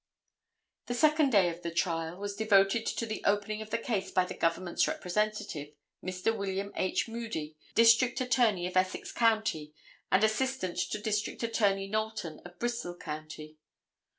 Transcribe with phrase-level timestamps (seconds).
[0.87, 4.25] The second day of the trial was devoted to the opening of the case by
[4.25, 6.35] the government's representative, Mr.
[6.35, 7.07] William H.
[7.07, 9.75] Moody, District Attorney of Essex County
[10.11, 13.57] and assistant to District Attorney Knowlton of Bristol County.